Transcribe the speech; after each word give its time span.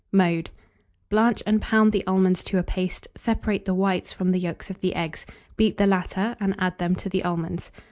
Mode. 0.11 0.49
Blanch 1.11 1.43
and 1.45 1.61
pound 1.61 1.91
the 1.91 2.03
almonds 2.07 2.43
to 2.45 2.57
a 2.57 2.63
paste; 2.63 3.07
separate 3.15 3.65
the 3.65 3.73
whites 3.75 4.11
from 4.11 4.31
the 4.31 4.39
yolks 4.39 4.71
of 4.71 4.81
the 4.81 4.95
eggs; 4.95 5.27
beat 5.57 5.77
the 5.77 5.85
latter, 5.85 6.35
and 6.39 6.55
add 6.57 6.79
them 6.79 6.95
to 6.95 7.07
the 7.07 7.23
almonds. 7.23 7.71